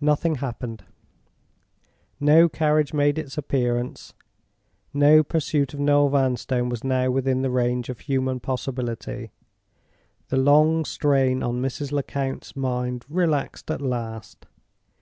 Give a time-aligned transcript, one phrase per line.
[0.00, 0.84] Nothing happened;
[2.18, 4.14] no carriage made its appearance;
[4.94, 9.30] no pursuit of Noel Vanstone was now within the range of human possibility.
[10.30, 11.92] The long strain on Mrs.
[11.92, 14.46] Lecount's mind relaxed at last.